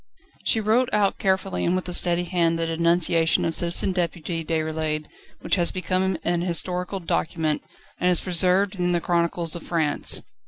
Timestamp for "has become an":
5.57-6.41